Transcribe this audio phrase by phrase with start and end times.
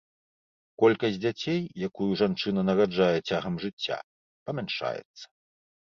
[0.83, 3.97] Колькасць дзяцей, якую жанчына нараджае цягам жыцця,
[4.49, 5.25] памяншаецца.